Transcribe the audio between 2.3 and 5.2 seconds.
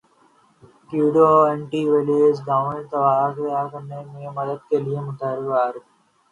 دوائی تیار کرنے میں مدد کے لئے